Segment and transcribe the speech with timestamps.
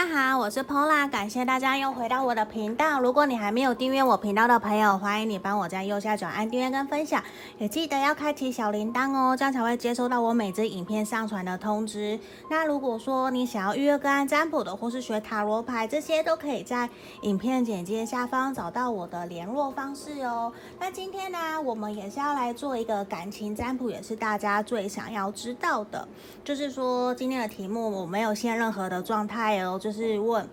[0.00, 2.98] 大家好，我是 Pola，感谢大家又回到我的频道。
[3.02, 7.22] 如果你还没有订阅我频道的朋友，欢迎你帮我在右下角按订阅跟分享，
[7.58, 12.18] 也记得要开启小铃铛哦，这样才会接收到我每支影片上传的通知。
[12.48, 16.88] 那如果说你想要预约个案占卜的，或是学塔罗牌，这些都可以在
[17.20, 20.50] 影片简介下方找到我的联络方式哦。
[20.78, 26.08] 那今天呢，我们也是要来做一个感情占卜，也是大家最想要知道的，
[26.42, 29.60] 就是说今天的题目我没有限任何的状态。
[29.89, 30.48] 就就是问，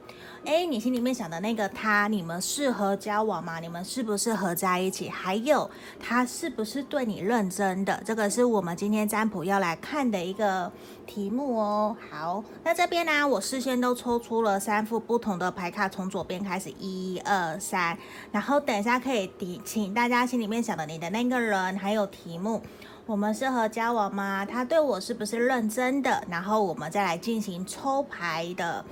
[0.46, 3.60] 哎，你心里面想的那个他，你们适合交往吗？
[3.60, 5.08] 你们适不适合在一起？
[5.08, 8.02] 还有，他是不是对你认真的？
[8.04, 10.72] 这个是我们今天占卜要来看的一个
[11.06, 11.96] 题目哦。
[12.10, 17.96] 好，那这边呢，我事先都抽出了三副不同的牌卡，从左边开始，一二三，
[18.32, 22.60] 然后等一下可以提，请大家心里面想的你的那个人，还有题目。
[23.06, 24.46] 我们适合交往吗？
[24.46, 26.22] 他对我是不是认真的？
[26.28, 28.84] 然后我们再来进行抽牌的，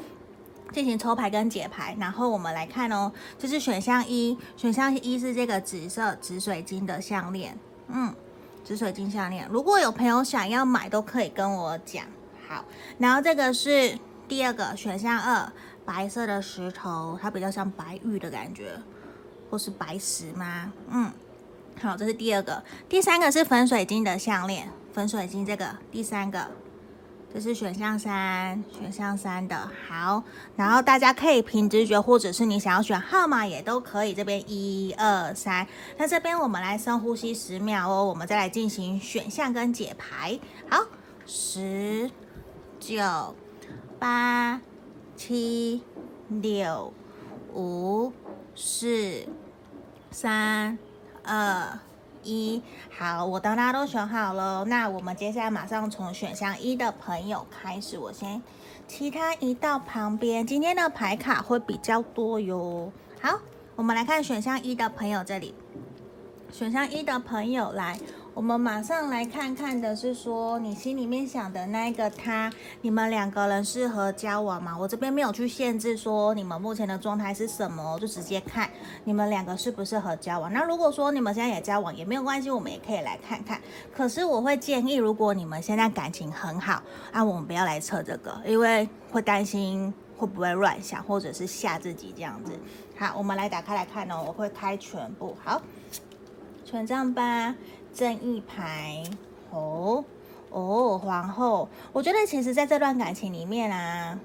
[0.71, 1.95] 进行抽牌跟解牌。
[1.99, 8.13] 然后我们来看哦，这是选项一，选项一是这个紫色紫水晶的项链，嗯，
[8.63, 9.47] 紫水晶项链。
[9.49, 12.05] 如果有朋友想要买，都可以跟我讲。
[12.47, 12.63] 好，
[12.97, 15.51] 然后这个是第二个选项二，
[15.83, 18.71] 白色的石头，它比较像白玉的感觉，
[19.49, 20.71] 或是白石吗？
[20.89, 21.11] 嗯。
[21.81, 26.49] 好，这是第二个，第三个是粉水晶的项链，粉水晶这个，第三个，
[27.35, 29.69] 这是选项三，选项三的。
[29.89, 30.23] 好，
[30.55, 34.13] 然后大家可以凭直觉，或者是你想要选号码也都可以。
[34.13, 40.39] 这边一二三，那这边我们来深呼吸十秒哦，我们再来进行选项跟解牌。
[40.69, 40.85] 好，
[41.25, 42.09] 十、
[42.79, 43.35] 九、
[43.99, 44.61] 八、
[45.17, 45.83] 七、
[46.29, 46.93] 六、
[47.53, 48.13] 五、
[48.55, 49.27] 四、
[50.09, 50.77] 三。
[51.27, 51.79] 二
[52.25, 52.61] 一，
[52.97, 58.41] 好，我当大家都选好了，那我们接下来马上从选项一的朋友开始，我先
[58.87, 62.91] 其他移到旁边，今天的牌卡会比较多哟。
[63.21, 63.39] 好，
[63.75, 65.53] 我们来看选项一的朋友这里，
[66.51, 67.97] 选项一的朋友来。
[68.35, 72.51] 我们马上来看看的是说，你心里面想的那个他，
[72.81, 74.77] 你们两个人适合交往吗？
[74.77, 78.69] 我这边没有去限制说你们目前的状态是什么，就直接看
[79.05, 80.51] 你们两个适不适合交往。
[80.51, 83.57] 那如果说你们现在也交往也没有关系，我们也可以来看看。
[83.95, 92.51] 可是我会建议，如果你们现在感情很好，啊，我们不要来测这个，因为会担心会不会乱想，或者是吓自己这样子。
[92.97, 95.37] 好，我们来打开来看哦，我会开全部。
[95.41, 95.61] 好，
[96.65, 97.55] 权杖八。
[97.95, 99.01] 正义牌，
[99.51, 100.03] 哦
[100.49, 104.19] 哦，皇后，我觉得其实在这段感情里面啊，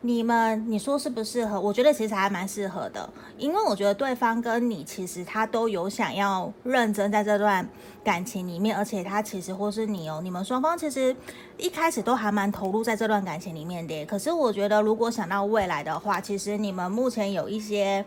[0.00, 1.60] 你们你说适不适合？
[1.60, 3.06] 我觉得其实还蛮适合的，
[3.36, 7.68] 因为我觉得对方跟你其实他都有想要认真在这段
[8.02, 11.14] 感情里面，而且他其实或是你哦，你们双方其实
[11.58, 14.06] 一开始都还蛮投入在这段感情里面的。
[14.06, 18.02] 可是我觉得如果想到未来的话，其实你们目前有一些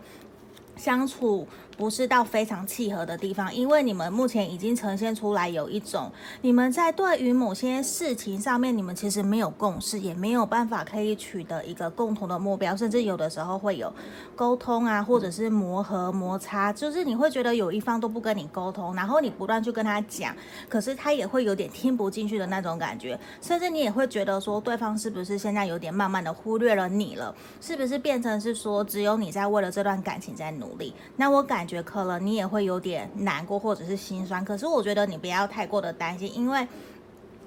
[0.74, 1.46] 相处。
[1.76, 6.10] 不是到非常契合的地方，因为你们目前已经呈现出来有一种，
[6.40, 13.92] 你们在对于某些事情上面，你们其实没有共识，也没有办法可以取得一个共同的目标，甚至有的时候会有
[14.34, 20.34] 沟通啊，或者是磨合摩擦，就是你会觉得有一方都不跟你沟通，然后你不断去跟他讲，
[20.70, 30.94] 可是他也会有点听不进去的那种感觉，甚至你也会觉得说，对方是不是现在有点慢慢的忽略了你了，是不是变成是说只有你在为了这段感情在努力？
[31.16, 31.65] 那我感。
[31.66, 36.66] 觉可能你也会有点难过或者是心酸，可是我觉得你不要太过的担心，因为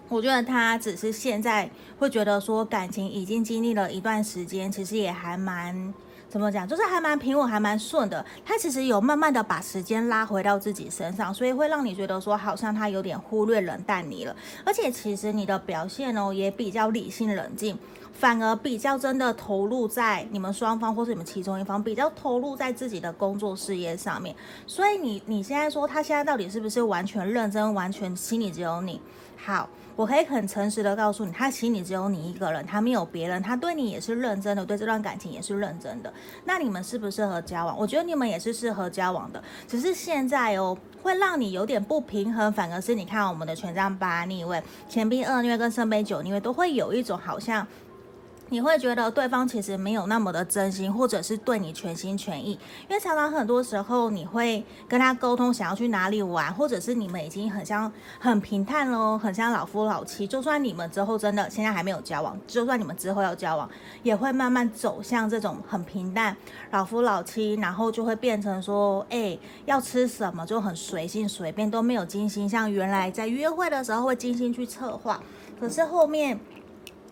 [0.08, 1.70] 我觉得他只是现在
[2.00, 5.94] 会觉得说感情已经经历了一段时间，其实也还蛮
[6.30, 8.24] 怎么讲，就是还蛮平稳，还蛮顺的。
[8.46, 17.78] 他其实有慢慢的把时间拉回到自己身上，所以会让你觉得说好像他有点忽略冷淡你了，而且其实你的表现哦也比较理性冷静。
[18.12, 24.36] 反而比较真的投入在你们双方，或是你们其中一方比较投入在自己的工作事业上面，
[24.68, 29.00] 所以你你现在说他现在到底是不是完全认真，完全心里只有你？
[29.38, 36.14] 好，我可以很诚实的告诉你，他心里只有你一个人，他没有别人，他对你也是认真的，对这段感情也是认真的。
[36.46, 37.78] 那你们适不适合交往？
[37.78, 47.68] 我觉得你们也是适合交往的，只是现在哦，会让你有点不平衡，反而是你看我们的权杖八逆位、钱币二逆位跟圣杯九逆位都会有一种好像。
[48.50, 52.54] 你会觉得对方其实没有那么的真心，或者是对你全心全意，
[52.88, 60.26] 因为常常很多时候你会跟他沟通，想要去哪里玩，或者是你们已经很像很平淡喽，很像老夫老妻。
[60.26, 63.70] 就算你们之后真的现在还没有交往，就算你们之后要交往，
[64.02, 66.36] 也会慢慢走向这种很平淡
[66.72, 75.22] 老夫老妻，然后就会变成说，哎，要吃什么就很随性随便，都没有精心，像原来在约会的时候会精心去策划，
[75.60, 76.40] 可是后面。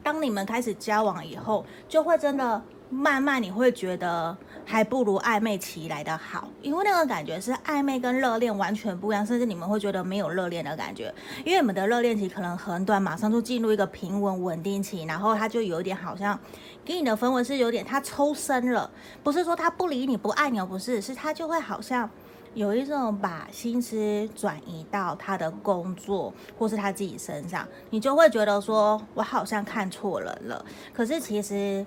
[0.03, 4.35] 当你们开始交往以后，就会真的慢慢你会觉得
[4.65, 11.13] 还不如暧昧期来得好，因为那个感觉是暧昧跟热恋完全不一样，甚至你们会觉得没有热恋的感觉，
[11.44, 16.39] 因为你们的热恋期可能很短，马上就进入一个平稳稳定期，然后他就有点好像
[16.85, 18.89] 给你的氛围是有点他抽身了，
[19.23, 22.09] 不是说他不理你不爱你，不是，是他就会好像。
[22.57, 30.65] 有一种把心思转移到他的工作或是他自己身上，你就会觉得说，我好像看错人了。
[30.92, 31.86] 可是其实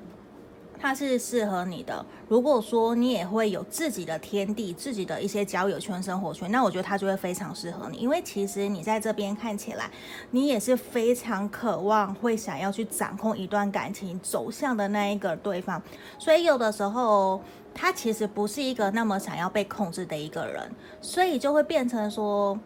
[0.81, 2.05] 他是适合你的。
[2.29, 7.99] 如果说你也会有自己的天地、自己的一些交友圈、生活圈，那我觉得他就会非常适合你。
[7.99, 9.91] 因为其实你在这边看起来，
[10.31, 15.83] 你也是非常渴望会想要去掌控一段感情走向的那一个对方。
[16.19, 17.41] 所以有的时候。
[17.73, 20.69] 他其实不是一个那么想要被控制的一个人，
[21.01, 22.59] 所以就会变成说，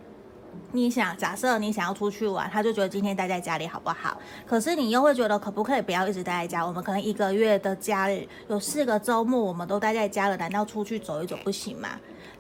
[0.73, 4.17] 你想假设你想要出去玩，他就觉得今天待在家里好不好？
[4.47, 6.67] 可是你又会觉得可不可以不要一直待在家？
[6.67, 11.89] 我们可能一个月的假日有四个周末，我们都待在家了，难道出去走一走不行吗？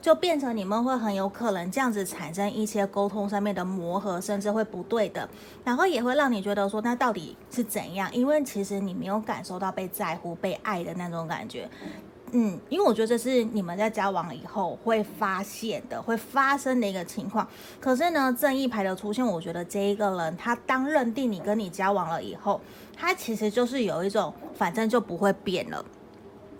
[0.00, 5.26] 就变成你们会很有可能这样子产生一些沟通上面的磨合，甚至会不对的，
[5.64, 8.14] 然后也会让你觉得说，那到底是怎样？
[8.14, 11.68] 因为其实你没有感受到被在乎、被爱的那种感觉。
[12.36, 17.46] 嗯，因为我觉得这是你们在交往以后会发现的、会发生的一个情况。
[17.80, 22.60] 可是呢，正义牌的出现，我觉得这一个人他当认定你跟你交往了以后，
[22.96, 25.84] 他其实就是有一种反正就不会变了。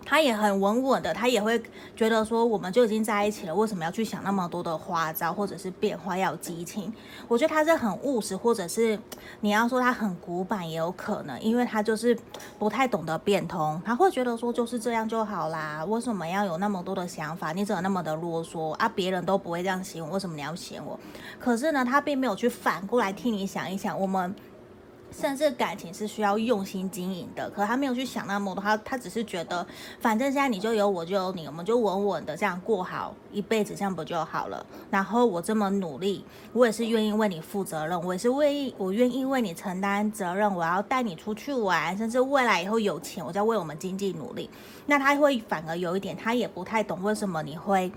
[0.05, 1.61] 他也很稳稳的，他也会
[1.95, 6.93] 觉得说，我们就已经在一起了，为什么要去想那么多的花招或者是变化要激情？
[7.27, 8.97] 我觉得他是很务实，或者是
[9.41, 12.17] 你要说他很古板也有可能，因为他就是
[12.59, 17.51] 不太懂得变通，他会觉得说就是这样就好啦，为什么要有那么多的想法？
[17.51, 18.87] 你怎么那么的啰嗦啊？
[18.87, 20.99] 别人都不会这样嫌我，为什么你要嫌我？
[21.39, 24.35] 可是呢，他并没有去反过来替你想一想，我们。
[25.17, 29.65] 甚至感情是需要用心经营的，可他没有去想那么多，他他只是觉得，
[29.99, 34.65] 反正现在你就有我就有你，我们就稳稳的这样过好一辈子，这样不就好了？
[34.91, 44.49] 然后我这么努力，我也是愿意为你负责任，我也是愿意，我愿意为你承担责任，我要带你出去玩，甚至未来以后有钱，我在为我们经济努力。
[44.87, 47.91] 那他会反而有一点，他也不太懂为什么你会。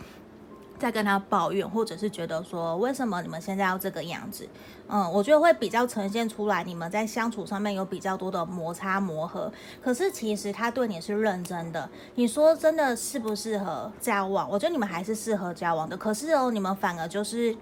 [0.78, 4.48] 在跟他抱怨，或者是觉得说，为什么你们现在要这个样子？
[4.86, 9.52] 嗯，我觉得会比较呈现出来，你们在相处上面有比较多的摩擦磨合。
[9.82, 11.90] 可是其实他对你是认真的。
[12.14, 14.48] 你说真的适不适合交往？
[14.48, 15.96] 我觉得你们还是适合交往的。
[15.96, 17.54] 可是哦，你们反而就是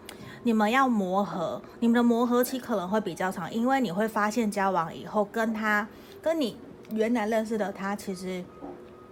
[0.43, 5.89] 你们要磨合，你们的磨合期可能会比较长，因为你会发现交往以后跟他
[6.21, 6.57] 跟你
[6.91, 8.45] 原来认识的他其实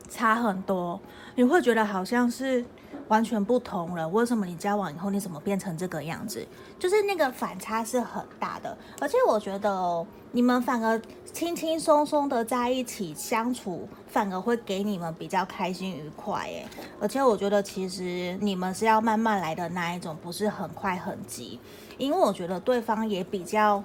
[0.09, 1.01] 差很多，
[1.35, 2.65] 你会觉得好像是。
[3.09, 6.47] 完全不同了，为什么你交往以后你怎么变成这个样子？
[6.79, 11.01] 就是那个反差是很大的，而且我觉得哦，你们反而
[11.33, 16.67] 轻轻松松的在一起相处，反而会给你们比较开心愉快耶。
[17.01, 21.61] 而且我觉得其实你们是要慢慢来的那一种，不是很快很急，
[21.99, 23.83] 因为我觉得对方也比较，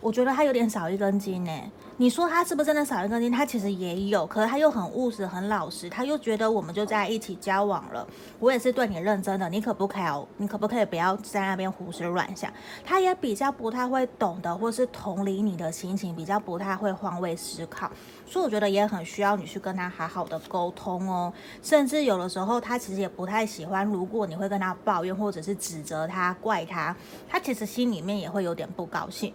[0.00, 1.52] 我觉得他有点少一根筋呢。
[1.96, 3.30] 你说他是不是真的少一根筋？
[3.30, 8.04] 他其实也有，可是他又很务实、很老实，他又觉得我们就在一起交往了，
[8.40, 10.26] 我也是对你认真的，你可不可以？
[10.38, 12.52] 你可不可以不要在那边胡思乱想？
[12.84, 17.88] 他也比较不太会懂得，或是同理你的心情，比较不太会换位思考，
[18.26, 21.32] 所以我觉得也很需要你去跟他好好的沟通哦。
[21.62, 26.96] 甚至有的时候，他其实也不太喜欢，如果你会跟他抱怨或者是指责他、怪他，
[27.28, 29.32] 他其实心里面也会有点不高兴。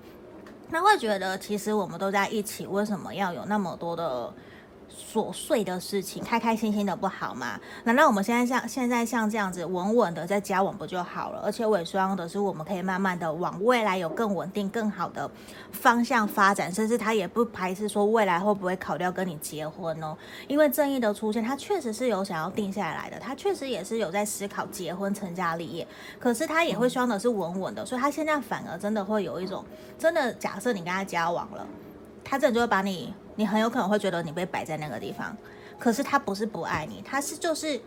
[0.71, 4.33] 那会觉得，其实我们都在一起，为什么要有那么多的？
[4.89, 7.59] 琐碎的事情，开开心心的不好吗？
[7.83, 11.41] 难道我们现在像现在像这样子稳稳的在交往不就好了？
[11.43, 15.29] 而且我也希望的是，我们可以慢慢的往未来有更稳定、更好的
[15.71, 20.17] 方向发展，甚至他也不排斥说未来会不会考虑要跟你结婚哦。
[20.47, 25.87] 因为正义的出现，他确实是有想要定下来的，他确实也是有在思考结婚、成家立业。
[26.19, 29.63] 可是他也会希望的是稳稳的，所以他现在反而真的会有一种
[29.97, 31.65] 真的假设你跟他交往了，
[32.23, 33.13] 他真的就会把你。
[33.39, 35.33] 你很有可能会觉得你被摆在那个地方，
[35.79, 37.79] 可是他不是不爱你，他是就是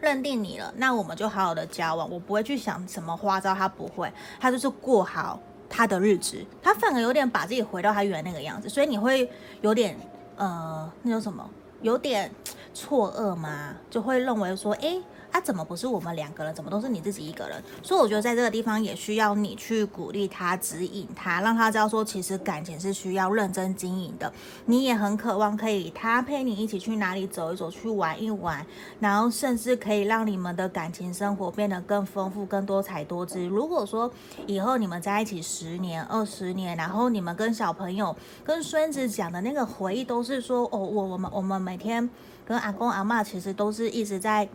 [0.00, 5.38] 认定你了，那我们就好好的交往，我不会去想什么花招，他不会，他就是过好
[5.70, 9.96] 他的日子，他反而有点把自己回到他原来那个样子，所以你会有点
[10.34, 11.48] 呃那种什么，
[11.80, 12.28] 有点
[12.74, 13.76] 错愕吗？
[13.88, 15.00] 就会认为说，诶，
[15.34, 16.54] 啊，怎么不是我们两个人？
[16.54, 17.60] 怎么都是你自己一个人？
[17.82, 24.32] 所以我觉得在这个地方也需要你去鼓励他、指引他，让他知道说，其实感情是需要认真经营的。
[24.66, 28.64] 你也很渴望可以他陪你一起去哪里走一走，去玩一玩，
[29.00, 33.44] 然后甚至可以让你们的感情生活变得更丰富、更多彩多姿。
[33.44, 34.08] 如果说
[34.46, 38.14] 以后你们在一起十年、二十年，然后你们跟小朋友、
[38.44, 42.08] 跟孙子讲的那个回忆都是说，哦，我我们我们每天
[42.46, 44.48] 跟阿公阿嬷其实都是一直在。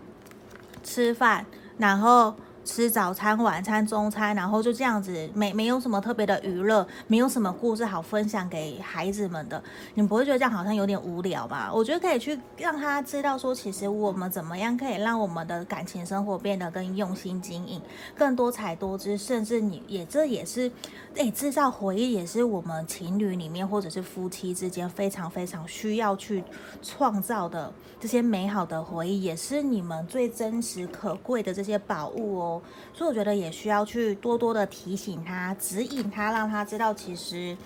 [0.83, 1.45] 吃饭，
[1.77, 9.61] 然后吃早餐、晚餐、中餐，然后就这样子，没没有什么特别的娱乐，没有什么故事好分享给孩子们的，
[9.95, 11.71] 你们不会觉得这样好像有点无聊吧？
[11.73, 17.81] 我觉得可以去让他知道说，其实我们怎么样可以让我们的感情生活变得更用心经营，
[18.15, 20.71] 更多彩多姿，甚至你也这也是，
[21.15, 26.43] 诶，制造回忆也是我们情侣里面或者是夫妻之间非常非常需要去
[26.83, 32.58] 创造的这些美好的回忆，也是你们最真实可贵的这些宝物哦。
[32.93, 37.57] 所以我觉得也需要去多多的提醒他、指引他，让他知道其实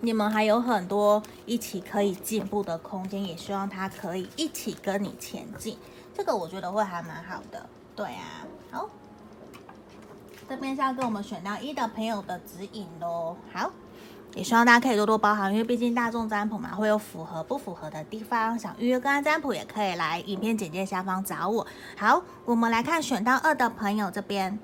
[0.00, 5.78] 你们还有很多一起可以进步的空间，也希望他可以一起跟你前进。
[6.14, 7.66] 这个我觉得会还蛮好的。
[7.96, 8.88] 对啊，好，
[10.48, 13.36] 这边是要跟我们选到一的朋友的指引喽。
[13.52, 13.70] 好。
[14.38, 18.56] 也希望大家可以多多包涵，因为毕竟大众占卜嘛，会有符合不符合的地方。
[18.56, 21.66] 想预约个案占卜，也可以来影片简介下方找我。
[21.96, 24.56] 好，我们来看选到二的朋友这边，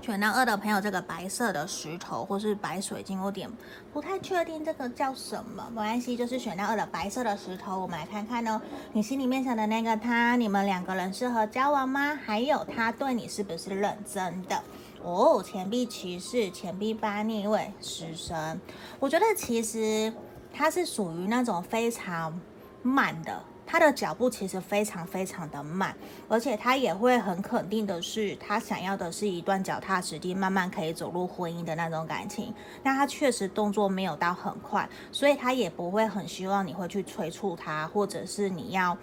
[0.00, 3.46] 选到二的朋友，这个白色的石头或是白水晶，有点
[3.92, 7.78] 不太确定这个叫什么，没关系，就是选到二的白色的石头。
[7.78, 8.58] 我们来看看哦，
[8.94, 12.18] 你心里面想的那个他，你们两个人适合交往吗？
[12.24, 14.62] 还有他对你是不是认真的？
[15.04, 18.58] 哦，钱币骑士、钱币八逆位、死神，
[18.98, 20.10] 我觉得其实
[20.50, 22.40] 他是属于那种非常
[22.82, 25.94] 慢的，他的脚步其实非常非常的慢，
[26.26, 32.54] 而且他也会很肯定的是，他想要的是一段脚踏实地、慢慢可以走入婚姻的那种感情。
[32.82, 38.96] 那他确实动作没有到很快，所以他也不会很希望你会去催促他，或者是你要。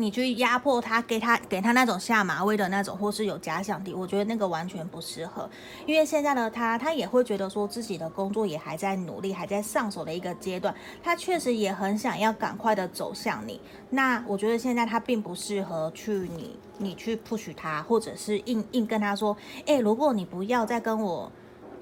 [0.00, 5.48] 你去压迫他，给他给他那种下马威的那种，或是有假想敌，我觉得那个完全不适合。
[5.86, 13.60] 因为现在的他，他也会觉得说自己的工作也还在努力，还在上手的一个阶段，他确实也很想要赶快的走向你。
[13.90, 21.30] 那我觉得现在他并不适合去你你去 push 他，或者是硬硬跟他说，哎，如果你不要再跟我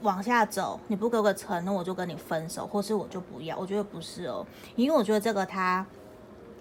[0.02, 3.56] 往下走，你不给我个承诺，我就跟你分手，或是我就不要。
[3.56, 4.44] 我觉得不是哦，
[4.74, 5.86] 因为我觉得这个他。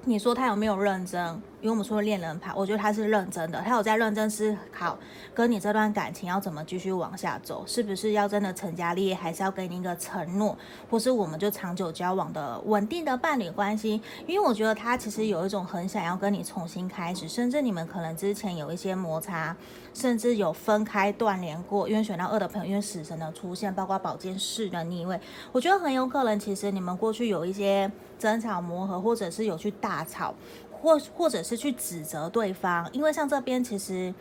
[0.08, 1.42] 你说他有没有认真？
[1.60, 4.98] 因为我们说恋人牌，我觉得他是认真的，他有在认真思考，
[5.34, 10.56] 跟你这段感情要怎么继续往下走，是不是要真的成家立业，还是要给你一个承诺，
[10.90, 14.02] 或是我们就长久交往的稳定的伴侣关系？
[14.28, 19.56] 因为我觉得他其实有一种很想要跟你重新开始，甚至你们可能之前有一些摩擦，
[19.96, 21.90] 甚至有分开断联过。
[21.90, 25.20] 因为选到二的朋友，因为死神的出现，包括宝剑四的逆位，
[25.52, 27.92] 我觉得很有可能，其实你们过去有一些。
[28.18, 30.34] 争吵磨合，或者是有去大吵，
[30.82, 34.14] 或或者是去指责对方，因为像这边其实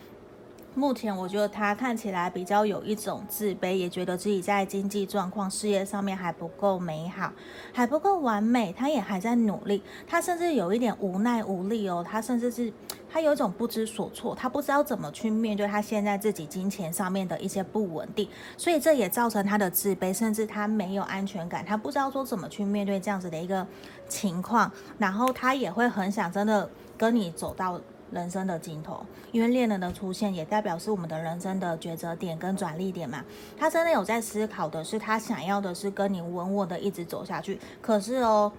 [0.76, 7.32] 目前我觉得他看起来比较有一种自卑，也觉得自己在经济状况、事业上面还不够美好，
[7.72, 12.72] 还不够完美，他也还在努力，他甚至有一点无奈无力哦，他甚至是。
[13.08, 18.28] 他有一种不知所措，他不知道怎么去面对他现在自己金钱上面的一些不稳定，
[18.58, 23.66] 所以这也造成他的自卑，甚至他没有安全感，他不知道说怎么去面对这样子的一个
[24.06, 26.68] 情况，然后他也会很想真的
[26.98, 27.80] 跟你走到
[28.10, 33.24] 人生的尽头，因为恋人的出现也代表是我们的人生的抉择点跟转捩点嘛，
[33.56, 38.52] 他真的有在思考的是，他想要的是跟你稳稳的一直走下去，可是哦。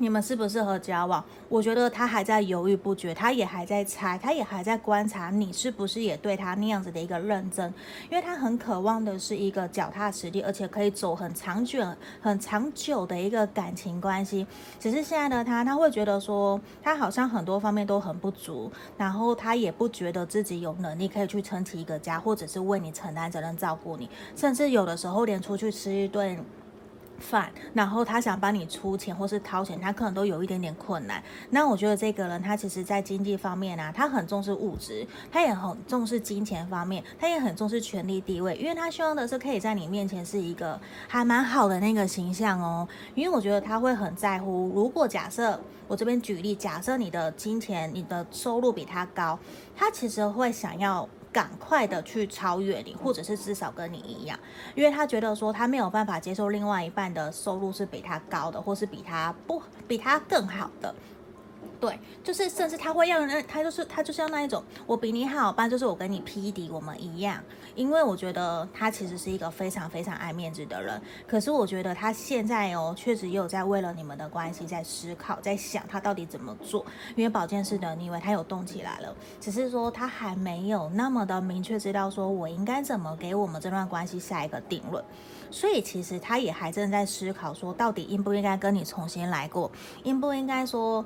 [0.00, 1.24] 你们适不适合交往？
[1.48, 7.72] 我觉得他还在犹豫不决，他也还在猜，他也还在观察你是不是也对他那样子的一个认真，
[8.10, 11.84] 因为他很渴望的是一个脚踏实地，而且可以走很长久、
[12.20, 14.46] 很长久的一个感情关系。
[14.78, 26.38] 只是现在的他，他会觉得说，他好像很多方面都很不足，然后他也不觉得自己有能力可以去撑起一个家，或者是为你承担责任、照顾你，甚至有的时候连出去吃一顿。
[27.18, 31.22] 饭，然后他想帮你出钱或是掏钱，他可能都有一点点困难。
[31.50, 42.88] 那我觉得这个人他其实在经济方面啊，他很重视物质，他也很重视金钱方面，他也很重视权力地位，因为他希望的是可以在你面前是一个还蛮好的那个形象哦。
[43.14, 49.38] 因为我觉得他会很在乎，如果假设我这边举例，假设你的金钱、你的收入比他高，
[49.76, 51.08] 他其实会想要。
[51.38, 54.36] 赶快的去超越你，或者是至少跟你一样，
[54.74, 60.92] 因为他觉得说他没有办法接受另外一半的收入是比他高的，或是比他不比他更好的。
[61.80, 67.40] 对，就是甚至他会让人，他就是他就是要那一种，我比你好，不然就是我跟你匹敌，我们一样。
[67.76, 76.84] 因为我觉得他其实是一个非常非常爱面子的人，可是我觉得他现在哦，确实也有在为了你们的关系在思考，在想他到底怎么做。
[77.14, 85.04] 因为宝剑四的逆位他有动起来了，只是说他还没有那么的明确知道说我应该怎么给我们这段关系下一个定论，
[85.48, 89.70] 所以其实他也还正在思考说到底应不应该跟你重新来过，
[90.02, 91.04] 应不应该说。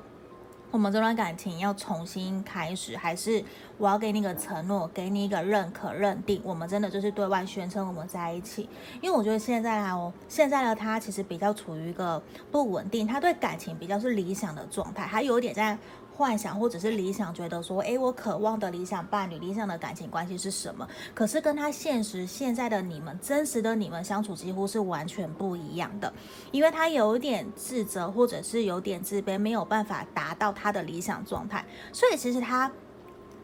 [0.73, 3.43] 我们这段感情要重新开始，还是
[3.77, 8.69] 我要给你个承诺，给你一个认可、认定，我们真的就是对外宣称我们在一起？
[9.01, 15.77] 因为我觉得现在啊，现在的他其实比较处于一个不稳定，他对感情比较是理想的状态，还有点在。
[16.15, 20.87] 幻想或者是理想，觉得说，诶，我渴望的理想伴侣、理想的感情关系是什么？
[21.15, 26.13] 可是跟他现实现在的你们、真实的你们相处几乎是完全不一样的，
[26.51, 32.71] 因为他有点自责，或者是有点自卑，没有办法达到他的理想状态，所以其实他。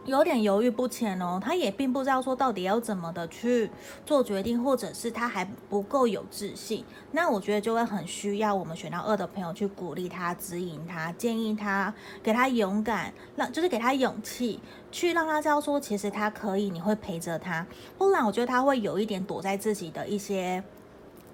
[0.05, 3.69] 有点犹豫不前哦，他也并不知道说到底要怎么的去
[4.05, 6.83] 做决定，或者是他还不够有自信。
[7.11, 14.59] 那我觉得就会很需要我们选到二的朋友去鼓励他、指引他、建议他、给他勇敢，让就是给他勇气，
[14.91, 17.65] 去让他知道说其实他可以，你会陪着他。
[17.97, 20.63] 不然我觉得他会有一点躲在自己的一些。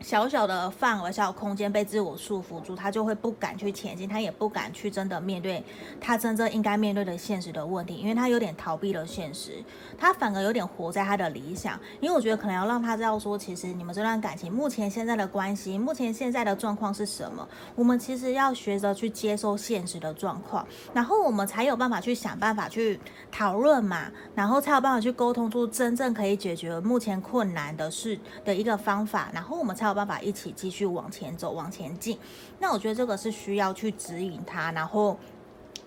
[0.05, 5.63] 小小的范围、小空间被自我束缚住，他就会不敢去前进，他也不敢去真的面对
[6.00, 9.63] 他真正应该面对的现实的问题，因为他有点逃避了现实，
[9.97, 11.79] 他反而有点活在他的理想。
[12.00, 23.00] 因为我觉得可能要让他知道说，其实你们这段感情目前现在的关系，目前现在的状况是什么，我们其实要学着去接受现实的状况，然后我们才有办法去想办法去
[23.31, 29.95] 讨论嘛，然后才有办法去沟通出真正可以解决目前困难的事的一个方法，然后我们才。
[29.95, 32.20] 有办法一起继续往前走，往前进。
[32.60, 35.18] 那我觉得这个是需要去指引他，然后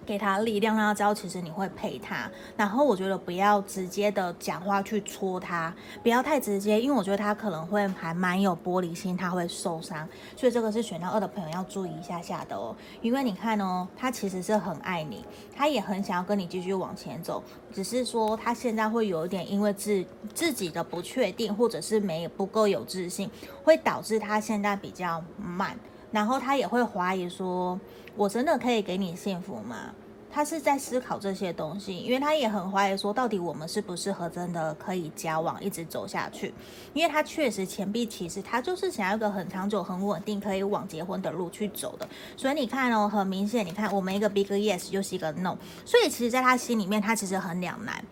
[0.09, 2.31] 给他力量，让他知道其实你会陪他。
[2.57, 5.71] 然后我觉得不要直接的讲话去戳他，
[6.03, 10.09] 不要太直接，因为我觉得他可能会还蛮有玻璃心，他会受伤。
[10.35, 12.75] 所以这个是选到二的朋友要注意一下下的哦。
[13.03, 15.23] 因为你看哦，他其实是很爱你，
[15.55, 20.03] 他也很想要跟你继续往前走，只是说他现在会有一点因为自
[20.35, 23.31] 自己的不确定，或者是没不够有自信。
[23.62, 25.79] 会导致他现在比较慢，
[26.11, 27.79] 然后他也会怀疑说
[28.17, 29.95] ：“我真的可以给你幸福吗？”
[30.31, 36.53] 他是在思考这些东西，因为他也很怀疑说，到底我们适不适合真的可以交往，一直走下去？
[36.92, 42.07] 因为他确实钱币其实他就是想要一个很长久、很稳定，可以往结婚的路去走的。
[42.37, 48.05] 所以你看哦，很明显，你看我们一个 big yes 就是一个 no，所以其实在他心里面，他其实很两难。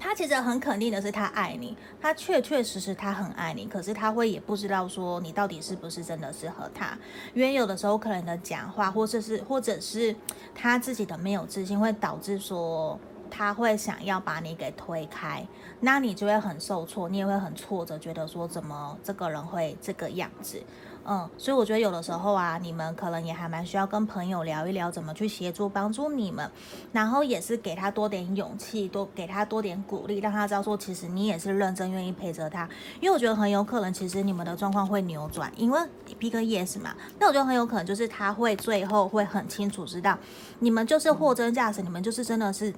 [0.00, 3.66] 他其实很肯定的是，他爱你，他确确实实他很爱你。
[3.66, 6.98] 可是他会也不知道说你到底是不是真的适合他，
[7.34, 10.16] 因为有的时候可能的讲话，或者是或者是
[10.54, 12.98] 他自己的没有自信，会导致说
[13.30, 15.46] 他会想要把你给推开，
[15.80, 20.62] 那你就会很受挫，你也会很挫折，觉得说怎么这个人会这个样子。
[21.06, 26.48] 嗯，所以我觉得有的时候啊，你们可能也还蛮需要跟朋友聊一聊，怎么去协助帮助你们，
[26.92, 32.68] 然后也是给他多点勇气，多给他多点鼓励，让他知道说，其实你也是认真愿意陪着他。
[33.00, 35.80] 因为我觉得很有可能，其实你们的状况会扭转，因为
[36.20, 40.18] 一个 yes 嘛，那我觉得很有可能就是他会最后会很清楚知道，
[40.58, 42.72] 你们就是货真价实，你们就是真的是。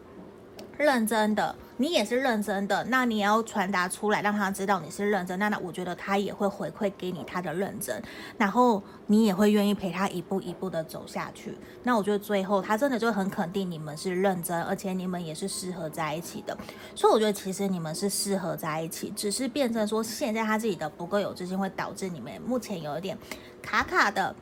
[0.79, 5.39] 认真的，你也是认真的，那你要传达出来，让他知道你是认真。
[5.39, 8.03] 那那我觉得他也会回馈给你他的认真，
[8.39, 11.57] 然后你也会愿意陪他一步一步的走下去。
[11.85, 16.57] 那我觉得最后他真的就很肯定你们是认真，而且你们也是适合在一起的。
[16.95, 23.17] 所以我觉得其实你们是适合在一起，只是变成说现在他自己的不够有自信，会导致你们目前有一点
[23.63, 24.35] 卡卡的。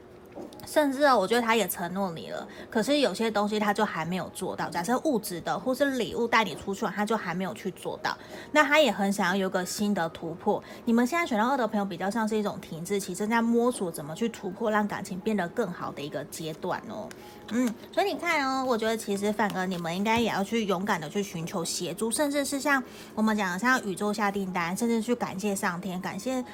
[0.67, 4.69] 甚至啊，我觉得他也承诺你了，可是有些东西他就还没有做到。
[4.71, 8.17] 假设物质的或是礼物带你出去玩，他就还没有去做到。
[8.53, 10.63] 那他也很想要有个新的突破。
[10.85, 17.09] 你们现在选到二的朋友比较像是一种停滞期，正在摸索怎么去突破，让感情变得更好的一个阶段哦。
[17.51, 22.81] 嗯，所以你看哦，我觉得其实反而你们应该也要去勇敢的去寻求协助，甚至是像
[23.15, 26.45] 我们讲的像宇宙下订单，甚至去感谢上天，感谢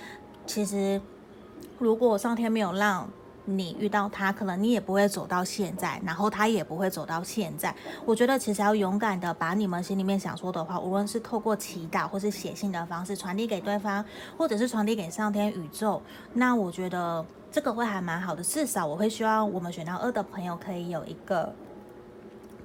[0.46, 0.99] 其实
[1.79, 3.07] 如果上天没有让。
[3.47, 7.75] 你遇到他，可能你也不会走到现在，然后他也不会走到现在。
[8.05, 14.05] 我觉得其实要勇敢的把你们心里面想说的话，无论是透过祈祷或是写信的方式传递给对方，
[14.37, 16.03] 或者是传递给上天宇宙。
[16.35, 21.55] 那我觉得这个会还蛮好的，至少我会希望我们选到二的朋友可以有一个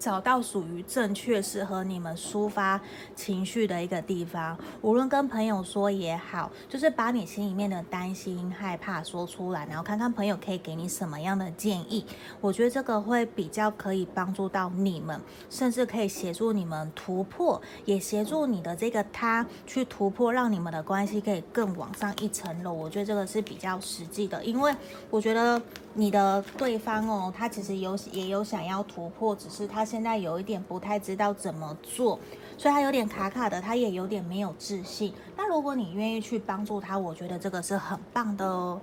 [0.01, 2.81] 找到属于正确适合你们抒发
[3.15, 12.03] 情绪的一个地方，无论跟朋友说也好，就是把你心里面的担心、害怕说出来，然后看看朋友可以给你什么样的建议。
[12.39, 22.73] 我觉得这个会比较可以帮助到你们，甚至可以协助你们突破，也协助你的这个他去突破，让你们的关系可以更往上一层楼。
[22.73, 24.75] 我觉得这个是比较实际的，因为
[25.11, 25.61] 我觉得
[25.93, 29.85] 你的对方哦，他其实有也有想要突破，只是他。
[29.91, 32.17] 现在有一点不太知道怎么做，
[32.57, 35.13] 所以他有点卡卡的，他也有点没有自信。
[35.35, 38.79] 那如果你愿意去帮助他，我觉得这个是很棒的哦。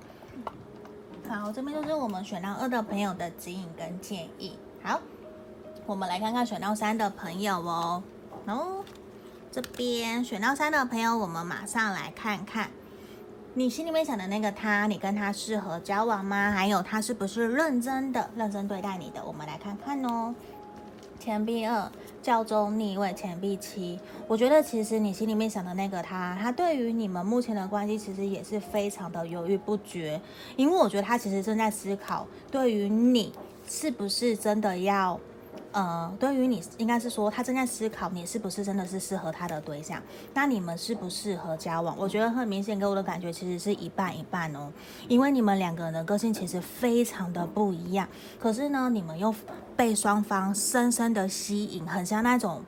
[1.26, 4.52] 好，这边就是我们选到二的朋友的指引跟建议。
[4.82, 5.00] 好，
[5.86, 8.02] 我们来看看选到三的朋友哦。
[8.44, 8.84] 哦，
[9.50, 12.68] 这边选到三的朋友，我们马上来看看
[13.54, 16.50] 你心里面想的那个他，你跟他适合交往吗？
[16.50, 19.24] 还有他是不是认真的、认真对待你的？
[19.24, 20.34] 我们来看看哦。
[21.28, 21.86] 钱币二，
[22.22, 24.00] 教宗逆位，钱币七。
[24.26, 30.18] 我觉得其实你心里面想的那个他，他对于你们目前的关系其实也是非常的犹豫不决，
[30.56, 33.30] 因为我觉得他其实正在思考，对于你
[33.68, 35.20] 是不是真的要。
[35.72, 40.02] 呃，对于你应该是说，他正在思考你是不是真的是适合他的对象，
[40.34, 41.96] 那你们适不适合交往？
[41.98, 44.72] 我觉得很明显给我的感觉其实是一半一半哦，
[45.08, 49.34] 因为你们两个人的个性其实非常的不一样，可是呢，你们又
[49.76, 52.62] 被双方深深的吸引，很像那种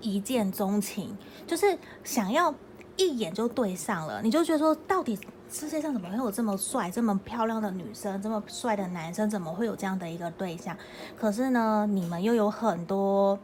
[0.00, 2.54] 一见钟情，就是想要
[2.96, 5.18] 一眼就对上了，你就觉得说到底。
[5.50, 9.30] 世界上怎么会有这么帅、这么漂亮的女生，这么帅的男生？
[9.30, 10.76] 怎么会有这样的一个对象？
[11.18, 13.38] 可是呢，你们又有很多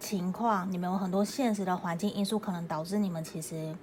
[0.00, 3.74] 情况，你们有很多现实的环境因素，可能导致你们其实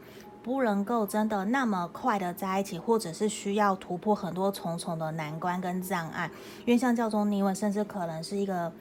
[0.43, 6.29] 不能够真的那么快的在一起，或者是需要突破很多重重的难关跟障碍。
[6.65, 8.71] 因为像教宗逆位，甚至可能是一个。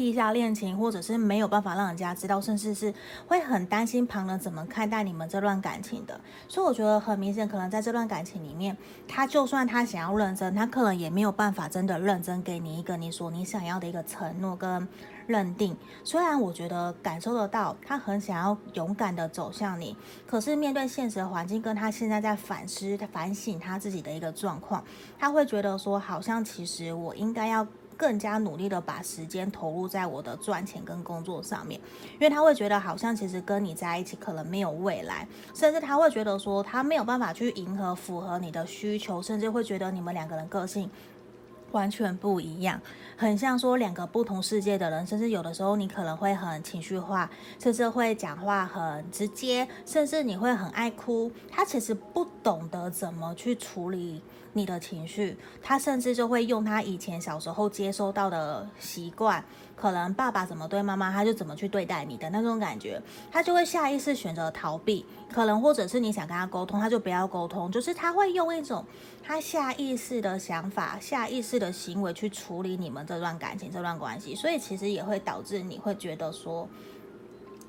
[0.00, 2.94] 地下恋情，或者是没有办法让人家知道，甚至是
[3.26, 6.18] 会很担心旁人怎么看待你们这段感情的。
[6.48, 8.74] 所以我觉得很明显，可能在这段感情里面，
[9.06, 14.88] 他就算他想要认真，他可能也没有办法真的认真给你一个你所你想要的一个承诺跟
[15.26, 15.76] 认定。
[16.02, 19.94] 虽然我觉得感受得到他很想要勇敢的走向你，
[20.26, 24.82] 可是面对现实的环境，跟他现在在反思、反省他自己的一个状况，
[25.18, 27.66] 他会觉得说，好像其实我应该要。
[28.00, 31.78] 更加努力的把时间投入在我的赚钱跟工作上面，
[32.14, 40.90] 因为他会觉得好像其实跟你在一起可能没有未来，甚至他会觉得说他没有办法去迎合符合你的需求，甚至会觉得你们两个人个性
[41.72, 42.80] 完全不一样，
[43.16, 54.22] 很像说两个不同世界的人，甚至有的时候你可能会很情绪化，甚至会讲话很直接，甚至你会很爱哭，他其实不懂得怎么去处理。
[54.52, 59.44] 你的情绪，他甚至就会用他以前小时候接收到的习惯，
[59.80, 63.00] 可能爸爸怎么对妈妈，他就怎么去对待你的那种感觉，
[63.32, 68.84] 他就会下意识选择逃避，可能或者是你想跟他沟通，他就不要沟通，就是他会用一种
[69.22, 76.68] 他下意识的想法、下意识的行为去处理你们这段感情、这段关系，所以其实也会导致你会觉得说，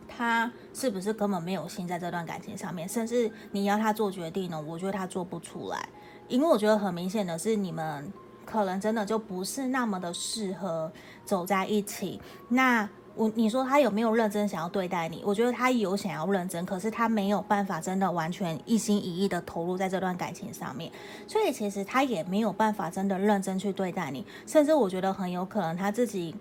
[0.05, 4.61] 他是不是根本没有心在这段感情上面，甚至你要他做决定呢？
[4.67, 5.87] 我觉得他做不出来。
[6.27, 8.11] 因为我觉得很明显的是，你们
[8.51, 10.91] 可能真的就不是那么的适合
[11.23, 12.19] 走在一起。
[12.49, 15.21] 那我你说他有没有认真想要对待你？
[15.25, 20.91] 我觉得他有想要认真，可是他没有办法真的完全一心一意的投入在这段感情上面。
[21.27, 24.25] 所以其实他也没有办法真的认真去对待你。
[24.45, 26.35] 甚至我觉得很有可能他自己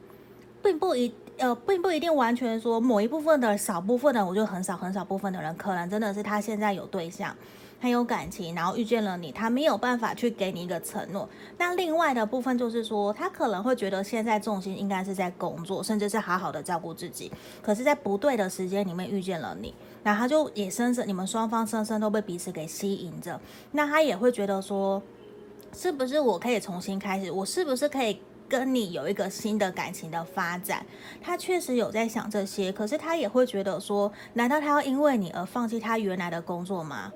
[0.62, 7.34] 并不一呃，并不一定完全说某一部分的少部分的，我觉得很少很少部分的人，可能真的是他现在有对象。
[7.80, 11.26] 很有感情，然后遇见了你，他没有办法去给你一个承诺。
[11.56, 17.32] 那另外的部分就是说，他可能会觉得现在重心应该是在工作，甚至是好好的照顾自己。
[17.62, 23.40] 可是，在不对的时间里面遇见了你，那他就也深深，你们双方深深都被彼此给吸引着。
[23.72, 25.02] 那他也会觉得说，
[25.72, 27.30] 是不是我可以重新开始？
[27.30, 30.84] 我是不是可以跟你有一个新的感情的发展？
[31.22, 37.10] 他确实有在想这些，可是他也会觉得说，难道他要因为你而放弃他原来的工作吗？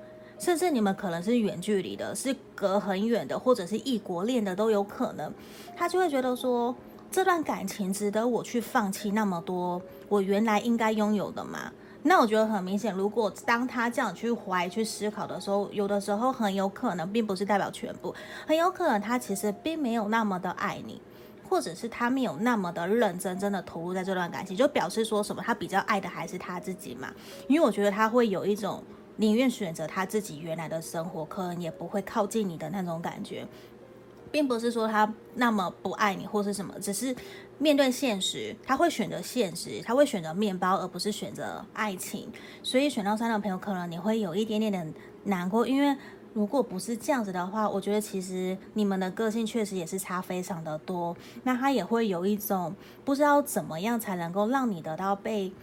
[0.45, 5.33] 甚至你们可能是远距离的，是隔很远的，或者是异国恋的都有可能。
[5.75, 6.75] 他就会觉得说，
[7.09, 11.71] 这段感情值得我去放弃那么多我原来应该拥有的吗？
[12.03, 18.13] 那我觉得很明显，如果当他这样去怀疑、去思考的时候，有的时候很有可能并不是代表全部，
[18.45, 21.01] 很有可能他其实并没有那么的爱你，
[21.49, 25.41] 或者是他没有那么的认真、真的投入在这段感情，就表示说什么？
[25.43, 27.11] 他比较爱的还是他自己嘛？
[27.47, 28.83] 因为我觉得他会有一种。
[29.17, 33.47] 宁愿选择他自己原来的生活，可能也不会靠近你的那种感觉。
[34.31, 37.15] 并不是说他那么不爱你或是什么，只是
[37.57, 42.29] 面对现实，他会选择现实，他会选择面包，而不是选择爱情。
[42.61, 44.85] 所以选到三的朋友，可能你会有一点点的
[45.23, 45.95] 难过，因为
[46.33, 51.15] 如果不是这样子的话，我觉得其实你们的个性确实也是差非常的多。
[51.43, 52.75] 那他也会有一种
[53.05, 55.53] 不知道怎么样才能够让你得到被。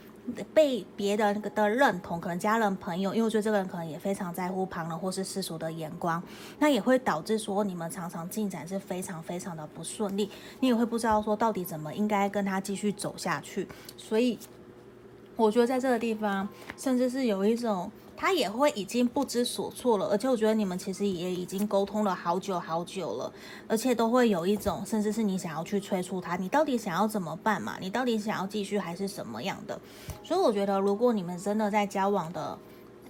[0.55, 6.23] 被别人的认同，可能家人朋友，因为我觉得这个人可能也非常在乎旁人或是世俗的眼光，
[6.59, 10.31] 那也会导致说你们常常进展是非常非常的不顺利，
[10.61, 14.39] 你也会不知道说到底怎么应该跟他继续走下去，所以
[15.37, 17.91] 我觉得在这个地方，甚至是有一种。
[18.23, 23.33] 他也会已经不知所措了，而且我觉得你们其实也已经沟通了好久好久了，
[23.67, 27.79] 而且都会有一种，甚至是你想要去催促他，你到底想要怎么办嘛？
[27.81, 29.77] 你到底想要继续还是什么样的？
[30.23, 32.57] 所以我觉得，如果你们真的在交往的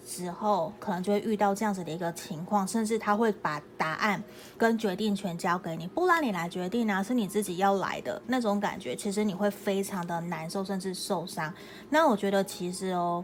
[0.07, 4.25] 时候，可能就会遇到这样子的一个情况，甚至他会把答案
[4.57, 11.53] 跟决定权交给你，不让你来决定啊，是你自己要来的那种感觉，其实你会非常的难受，甚至受伤。
[11.91, 13.23] 那我觉得其实哦。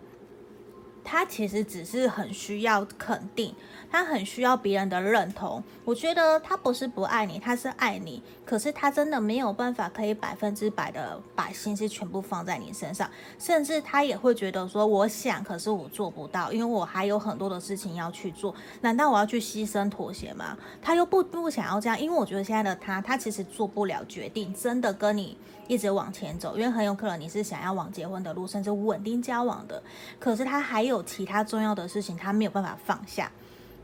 [1.10, 3.54] 他其实只是很需要肯定，
[3.90, 5.64] 他很需要别人的认同。
[5.86, 8.22] 我觉得他不是不爱你，他是爱你。
[8.44, 18.54] 可是他真的没有办法可以百分之百的把心思全部放在你身上，甚至他也会觉得说，我想，可是我做不到，因为我还有很多的事情要去做。
[18.82, 20.58] 难道我要去牺牲妥协吗？
[20.82, 25.38] 他又不不想要这样，因为我觉得现在的他，他其实做不了决定，真的跟你
[25.68, 29.80] 一直往前走，因为很有可能你是想要往结婚的路，甚至稳定交往的。
[30.18, 30.88] 可是他还有。
[31.18, 33.30] 其他重要的事情，他没有办法放下，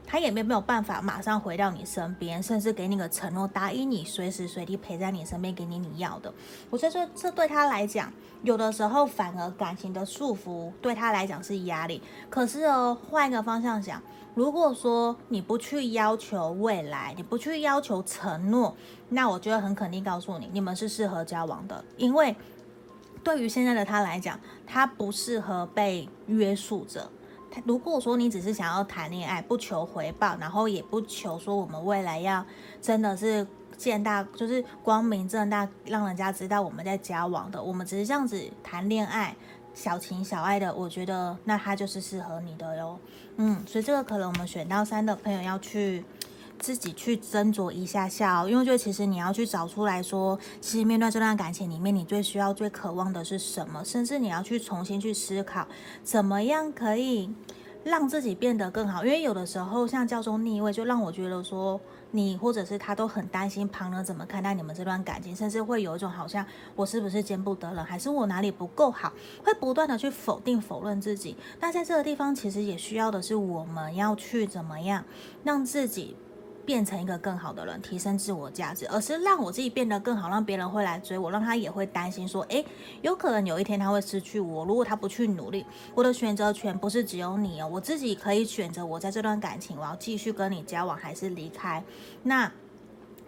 [0.06, 6.32] 他也没没有办法马上回到你身边，甚至给你个承诺，答应你随时随地陪在你身边，给你你要的。
[6.70, 8.12] 我觉得这这对他来讲，
[8.42, 12.00] 有的时候反而感情的束缚对他来讲是压力。
[12.30, 14.02] 可是哦，换一个方向想，
[14.34, 18.76] 如果说你不去要求未来，你不去要求承诺，
[19.08, 22.36] 那我觉得很肯定告诉你，你们是适合交往的，因为。
[23.22, 27.10] 对于现在的他来讲，他不适合被约束着。
[27.64, 32.44] 如果说你只是想要谈恋爱，不求回报，然后也不求说我们未来要
[32.82, 39.34] 真的是见大，就是光明正大让人家知道我们在交往的，我们只是这样子谈恋爱，
[39.74, 42.98] 小情小爱的，我觉得那他就是适合你的哟。
[43.36, 46.04] 嗯，所以这个可能我们选到三的朋友要去。
[46.64, 55.68] 自己去斟酌一下下哦，因为就其实你要去找出来说，其实面对这段感情里面，你最需要、最渴望的是什么，甚至你要去重新去思考，
[56.03, 57.29] 怎么样可以
[57.85, 59.05] 让自己变得更好。
[59.05, 61.79] 因为有的时候像教宗逆位，就让我觉得说，
[62.12, 69.12] 你或者是他都很担心旁人怎么看待你们这段感情，甚至会有一种好像我是不是见不得人，还是我哪里不够好，
[69.44, 71.37] 会不断的去否定、否认自己。
[71.61, 75.05] 那在这个地方，其实也需要的是我们要去怎么样
[75.42, 76.16] 让自己。
[76.66, 82.64] 变成一个更好的人，提升自我价值，而是让我自己变得更好，让别人会来追我，让他也会担心说，诶，
[83.03, 84.64] 有可能有一天他会失去我。
[84.64, 91.83] 如果他不去努力，我的选择权不是只有你哦，我自己可以选择，我在这段感情我要继续跟你交往还是离开。
[92.22, 92.50] 那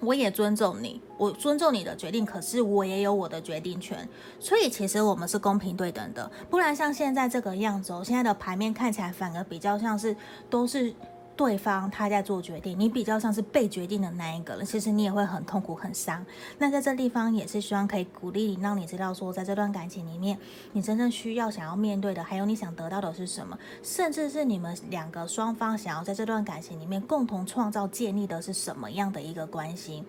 [0.00, 4.08] 我也尊重你，我尊重你的决定，可是我也有我的决定权。
[4.40, 10.16] 所以其实我们是公平对等的，不然像现在这个样子哦，现在的牌面看起来反而比较像是
[10.48, 10.94] 都是。
[11.36, 16.24] 对方他在做决定，你比较像是被决定的那一个了，其实你也会很痛苦、很伤。
[16.58, 20.38] 那在这地方也是希望可以鼓励你，让你知道说，在这段感情里面，
[20.72, 30.02] 你真正需要、想要面对的，还有你想得到的是什么，甚至是你们两个双方想要在这段感情里面共同创造、建立的是什么样的一个关系。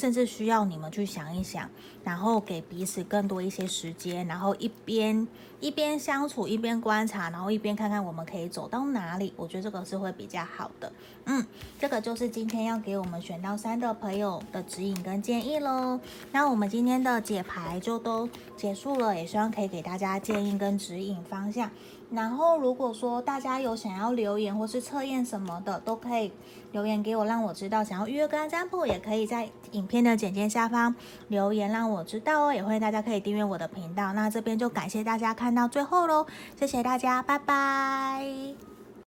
[0.00, 1.68] 甚至需要你们去想一想，
[2.02, 5.28] 然后给彼此更多一些时间，然后一边
[5.60, 9.34] 一边相处，一边观察，然后一边看看我们可以走到哪里。
[9.36, 10.90] 我觉得这个是会比较好的。
[11.26, 11.46] 嗯，
[11.78, 16.00] 这个就是今天要给我们选到三的朋友的指引跟建议喽。
[16.32, 21.70] 那我们今天的解牌就都结束了，也希望可以给大家建议跟指引方向。
[22.12, 26.32] 然后，如果说大家有想要留言或是测验什么的，都可以
[26.72, 27.84] 留言给我，让我知道。
[27.84, 30.94] 想要预约个案占卜，也可以在影片的简介下方
[31.28, 32.52] 留言，让我知道哦。
[32.52, 34.12] 也欢迎大家可以订阅我的频道。
[34.12, 36.26] 那这边就感谢大家看到最后喽，
[36.58, 38.69] 谢谢大家，拜拜。